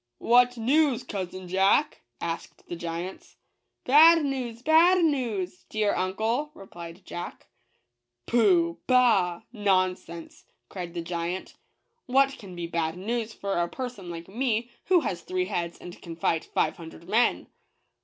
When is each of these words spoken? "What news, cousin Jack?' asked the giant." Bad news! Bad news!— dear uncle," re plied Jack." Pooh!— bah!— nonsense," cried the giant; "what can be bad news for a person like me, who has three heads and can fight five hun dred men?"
"What 0.17 0.57
news, 0.57 1.03
cousin 1.03 1.47
Jack?' 1.47 2.01
asked 2.19 2.67
the 2.67 2.75
giant." 2.75 3.35
Bad 3.85 4.25
news! 4.25 4.63
Bad 4.63 5.05
news!— 5.05 5.63
dear 5.69 5.93
uncle," 5.93 6.49
re 6.55 6.65
plied 6.65 7.05
Jack." 7.05 7.45
Pooh!— 8.25 8.79
bah!— 8.87 9.41
nonsense," 9.53 10.45
cried 10.69 10.95
the 10.95 11.03
giant; 11.03 11.53
"what 12.07 12.39
can 12.39 12.55
be 12.55 12.65
bad 12.65 12.97
news 12.97 13.31
for 13.31 13.53
a 13.59 13.67
person 13.69 14.09
like 14.09 14.27
me, 14.27 14.71
who 14.85 15.01
has 15.01 15.21
three 15.21 15.45
heads 15.45 15.77
and 15.77 16.01
can 16.01 16.15
fight 16.15 16.45
five 16.51 16.77
hun 16.77 16.89
dred 16.89 17.07
men?" 17.07 17.45